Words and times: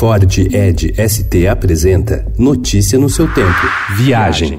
Ford 0.00 0.24
Ed 0.50 0.94
ST 0.96 1.46
apresenta 1.46 2.24
Notícia 2.38 2.98
no 2.98 3.10
seu 3.10 3.28
tempo. 3.34 3.60
Viagem. 3.98 4.58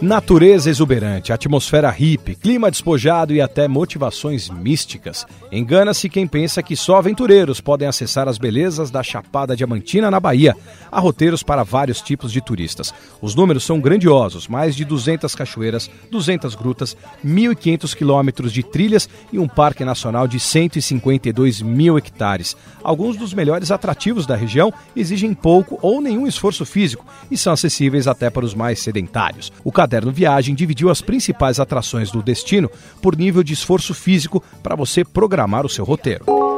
Natureza 0.00 0.68
exuberante, 0.68 1.32
atmosfera 1.32 1.88
hippie, 1.90 2.34
clima 2.34 2.70
despojado 2.70 3.32
e 3.32 3.40
até 3.40 3.68
motivações 3.68 4.48
místicas. 4.48 5.24
Engana-se 5.50 6.08
quem 6.08 6.26
pensa 6.26 6.62
que 6.62 6.74
só 6.74 6.96
aventureiros 6.96 7.60
podem 7.60 7.86
acessar 7.86 8.26
as 8.26 8.36
belezas 8.36 8.90
da 8.90 9.02
Chapada 9.02 9.54
Diamantina 9.54 10.10
na 10.10 10.18
Bahia. 10.18 10.56
Há 10.90 10.98
roteiros 10.98 11.42
para 11.42 11.62
vários 11.62 12.00
tipos 12.00 12.32
de 12.32 12.40
turistas. 12.40 12.92
Os 13.20 13.34
números 13.34 13.64
são 13.64 13.80
grandiosos: 13.80 14.48
mais 14.48 14.74
de 14.74 14.84
200 14.84 15.34
cachoeiras, 15.34 15.88
200 16.10 16.54
grutas, 16.56 16.96
1.500 17.24 17.94
quilômetros 17.94 18.52
de 18.52 18.62
trilhas 18.62 19.08
e 19.32 19.38
um 19.38 19.46
parque 19.46 19.84
nacional 19.84 20.26
de 20.26 20.40
152 20.40 21.62
mil 21.62 21.96
hectares. 21.96 22.56
Alguns 22.82 23.16
dos 23.16 23.32
melhores 23.32 23.70
atrativos 23.70 24.26
da 24.26 24.34
região 24.34 24.72
exigem 24.96 25.32
pouco 25.32 25.78
ou 25.80 26.00
nenhum 26.00 26.26
esforço 26.26 26.66
físico 26.66 27.06
e 27.30 27.36
são 27.36 27.52
acessíveis 27.52 28.08
até 28.08 28.30
para 28.30 28.44
os 28.44 28.54
mais 28.54 28.80
sedentários. 28.80 29.52
O 29.62 29.70
Caderno 29.82 30.12
Viagem 30.12 30.54
dividiu 30.54 30.90
as 30.90 31.00
principais 31.00 31.58
atrações 31.58 32.08
do 32.08 32.22
destino 32.22 32.70
por 33.00 33.16
nível 33.16 33.42
de 33.42 33.52
esforço 33.52 33.92
físico 33.92 34.40
para 34.62 34.76
você 34.76 35.04
programar 35.04 35.66
o 35.66 35.68
seu 35.68 35.84
roteiro. 35.84 36.51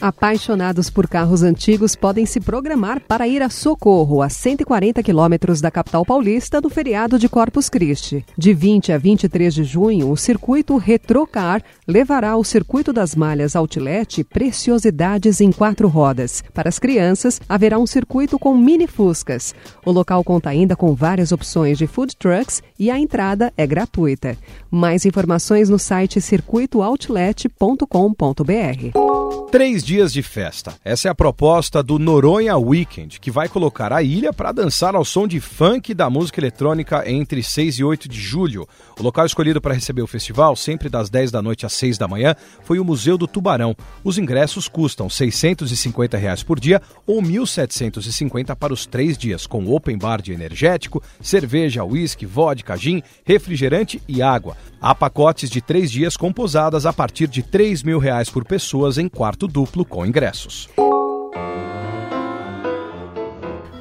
Apaixonados 0.00 0.88
por 0.88 1.06
carros 1.06 1.42
antigos 1.42 1.94
podem 1.94 2.24
se 2.24 2.40
programar 2.40 3.02
para 3.02 3.28
ir 3.28 3.42
a 3.42 3.50
Socorro, 3.50 4.22
a 4.22 4.30
140 4.30 5.02
quilômetros 5.02 5.60
da 5.60 5.70
capital 5.70 6.06
paulista, 6.06 6.58
no 6.58 6.70
feriado 6.70 7.18
de 7.18 7.28
Corpus 7.28 7.68
Christi. 7.68 8.24
De 8.36 8.54
20 8.54 8.92
a 8.92 8.98
23 8.98 9.52
de 9.52 9.62
junho, 9.62 10.10
o 10.10 10.16
circuito 10.16 10.78
Retrocar 10.78 11.62
levará 11.86 12.30
ao 12.30 12.42
Circuito 12.42 12.94
das 12.94 13.14
Malhas 13.14 13.54
Outlet 13.54 14.24
preciosidades 14.24 15.42
em 15.42 15.52
quatro 15.52 15.86
rodas. 15.86 16.42
Para 16.54 16.70
as 16.70 16.78
crianças, 16.78 17.38
haverá 17.46 17.78
um 17.78 17.86
circuito 17.86 18.38
com 18.38 18.56
mini 18.56 18.86
fuscas. 18.86 19.54
O 19.84 19.92
local 19.92 20.24
conta 20.24 20.48
ainda 20.48 20.74
com 20.74 20.94
várias 20.94 21.30
opções 21.30 21.76
de 21.76 21.86
food 21.86 22.16
trucks 22.16 22.62
e 22.78 22.90
a 22.90 22.98
entrada 22.98 23.52
é 23.54 23.66
gratuita. 23.66 24.34
Mais 24.70 25.04
informações 25.04 25.68
no 25.68 25.78
site 25.78 26.22
circuitooutlet.com.br. 26.22 29.19
Três 29.50 29.82
dias 29.82 30.12
de 30.12 30.22
festa. 30.22 30.74
Essa 30.84 31.08
é 31.08 31.10
a 31.10 31.14
proposta 31.14 31.82
do 31.82 31.98
Noronha 31.98 32.56
Weekend, 32.56 33.18
que 33.18 33.32
vai 33.32 33.48
colocar 33.48 33.92
a 33.92 34.00
ilha 34.00 34.32
para 34.32 34.52
dançar 34.52 34.94
ao 34.94 35.04
som 35.04 35.26
de 35.26 35.40
funk 35.40 35.92
da 35.92 36.08
música 36.08 36.38
eletrônica 36.38 37.02
entre 37.10 37.42
6 37.42 37.80
e 37.80 37.84
8 37.84 38.08
de 38.08 38.20
julho. 38.20 38.64
O 38.96 39.02
local 39.02 39.26
escolhido 39.26 39.60
para 39.60 39.74
receber 39.74 40.02
o 40.02 40.06
festival, 40.06 40.54
sempre 40.54 40.88
das 40.88 41.10
10 41.10 41.32
da 41.32 41.42
noite 41.42 41.66
às 41.66 41.72
6 41.72 41.98
da 41.98 42.06
manhã, 42.06 42.36
foi 42.62 42.78
o 42.78 42.84
Museu 42.84 43.18
do 43.18 43.26
Tubarão. 43.26 43.74
Os 44.04 44.18
ingressos 44.18 44.68
custam 44.68 45.10
650 45.10 46.16
reais 46.16 46.44
por 46.44 46.60
dia 46.60 46.80
ou 47.04 47.20
R$ 47.20 47.26
1.750 47.26 48.54
para 48.54 48.72
os 48.72 48.86
três 48.86 49.18
dias, 49.18 49.48
com 49.48 49.68
open 49.68 49.98
bar 49.98 50.22
de 50.22 50.32
energético, 50.32 51.02
cerveja, 51.20 51.82
uísque, 51.82 52.24
vodka, 52.24 52.76
gin, 52.76 53.02
refrigerante 53.24 54.00
e 54.06 54.22
água. 54.22 54.56
Há 54.82 54.94
pacotes 54.94 55.50
de 55.50 55.60
três 55.60 55.90
dias 55.90 56.16
com 56.16 56.32
posadas 56.32 56.86
a 56.86 56.92
partir 56.92 57.26
de 57.26 57.42
3 57.42 57.82
mil 57.82 57.98
reais 57.98 58.30
por 58.30 58.46
pessoas 58.46 58.96
em 58.96 59.10
quarto 59.10 59.46
duplo 59.46 59.84
com 59.84 60.06
ingressos. 60.06 60.70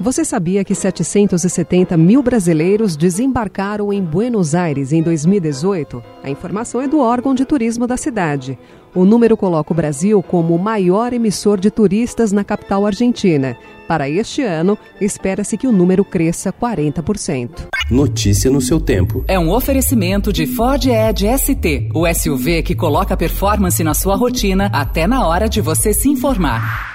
Você 0.02 0.24
sabia 0.24 0.64
que 0.64 0.74
770 0.74 1.98
mil 1.98 2.24
brasileiros 2.24 2.96
desembarcaram 2.96 3.92
em 3.92 4.02
Buenos 4.02 4.56
Aires 4.56 4.94
em 4.94 5.04
2018? 5.04 6.02
A 6.24 6.30
informação 6.30 6.82
é 6.82 6.88
do 6.88 7.02
órgão 7.02 7.36
de 7.36 7.44
turismo 7.44 7.86
da 7.86 7.98
cidade. 7.98 8.58
O 8.96 9.04
número 9.04 9.36
coloca 9.36 9.74
o 9.74 9.76
Brasil 9.76 10.24
como 10.24 10.56
o 10.56 10.60
maior 10.60 11.12
emissor 11.12 11.60
de 11.60 11.70
turistas 11.70 12.32
na 12.32 12.46
capital 12.46 12.86
argentina. 12.86 13.58
Para 13.90 14.10
este 14.10 14.42
ano, 14.42 14.78
espera-se 15.02 15.58
que 15.58 15.68
o 15.68 15.72
número 15.72 16.06
cresça 16.06 16.54
40%. 16.54 17.68
Notícia 17.92 18.50
no 18.50 18.62
seu 18.62 18.80
tempo. 18.80 19.26
É 19.28 19.38
um 19.38 19.52
oferecimento 19.52 20.32
de 20.32 20.48
Ford 20.48 20.86
Edge 20.86 21.28
ST, 21.38 21.90
o 21.94 22.08
SUV 22.08 22.64
que 22.64 22.74
coloca 22.74 23.18
performance 23.18 23.84
na 23.84 23.94
sua 23.94 24.16
rotina 24.16 24.70
até 24.72 25.06
na 25.06 25.28
hora 25.28 25.50
de 25.50 25.60
você 25.60 25.94
se 25.94 26.08
informar. 26.08 26.89